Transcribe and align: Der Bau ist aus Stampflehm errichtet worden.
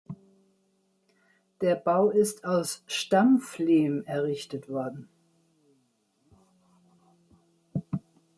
Der 1.61 1.75
Bau 1.75 2.09
ist 2.09 2.43
aus 2.43 2.83
Stampflehm 2.87 4.01
errichtet 4.07 4.67
worden. 4.67 5.07